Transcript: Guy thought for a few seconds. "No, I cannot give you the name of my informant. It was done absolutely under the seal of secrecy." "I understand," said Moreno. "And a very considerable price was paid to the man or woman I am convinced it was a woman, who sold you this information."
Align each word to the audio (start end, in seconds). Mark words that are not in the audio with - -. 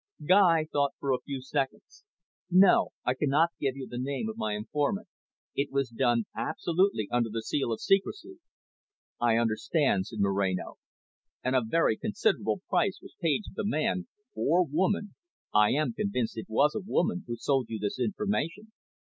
Guy 0.25 0.65
thought 0.71 0.95
for 0.99 1.11
a 1.13 1.19
few 1.23 1.43
seconds. 1.43 2.03
"No, 2.49 2.89
I 3.05 3.13
cannot 3.13 3.51
give 3.59 3.75
you 3.77 3.87
the 3.87 3.99
name 3.99 4.29
of 4.29 4.35
my 4.35 4.55
informant. 4.55 5.07
It 5.53 5.71
was 5.71 5.91
done 5.91 6.23
absolutely 6.35 7.07
under 7.11 7.29
the 7.29 7.43
seal 7.43 7.71
of 7.71 7.81
secrecy." 7.81 8.39
"I 9.19 9.37
understand," 9.37 10.07
said 10.07 10.17
Moreno. 10.19 10.77
"And 11.43 11.55
a 11.55 11.61
very 11.63 11.97
considerable 11.97 12.61
price 12.67 12.97
was 12.99 13.13
paid 13.21 13.43
to 13.43 13.51
the 13.53 13.63
man 13.63 14.07
or 14.33 14.65
woman 14.65 15.13
I 15.53 15.69
am 15.73 15.93
convinced 15.93 16.35
it 16.35 16.49
was 16.49 16.73
a 16.73 16.79
woman, 16.79 17.23
who 17.27 17.35
sold 17.35 17.69
you 17.69 17.77
this 17.77 17.99
information." 17.99 18.71